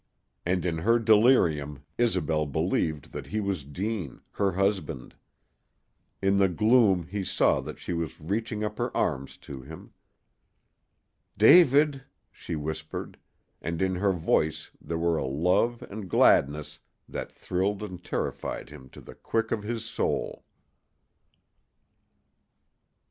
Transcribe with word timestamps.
And 0.47 0.65
in 0.65 0.79
her 0.79 0.97
delirium 0.97 1.83
Isobel 1.99 2.47
believed 2.47 3.11
that 3.11 3.27
he 3.27 3.39
was 3.39 3.63
Deane, 3.63 4.21
her 4.31 4.53
husband. 4.53 5.13
In 6.23 6.37
the 6.37 6.49
gloom 6.49 7.05
he 7.05 7.23
saw 7.23 7.61
that 7.61 7.77
she 7.77 7.93
was 7.93 8.19
reaching 8.19 8.63
up 8.63 8.79
her 8.79 8.89
arms 8.97 9.37
to 9.45 9.61
him. 9.61 9.93
"David!" 11.37 12.03
she 12.31 12.55
whispered; 12.55 13.15
and 13.61 13.79
in 13.79 13.93
her 13.93 14.11
voice 14.11 14.71
there 14.81 14.97
were 14.97 15.17
a 15.17 15.23
love 15.27 15.83
and 15.83 16.09
gladness 16.09 16.79
that 17.07 17.31
thrilled 17.31 17.83
and 17.83 18.03
terrified 18.03 18.71
him 18.71 18.89
to 18.89 19.01
the 19.01 19.13
quick 19.13 19.51
of 19.51 19.61
his 19.61 19.85
soul. 19.85 20.43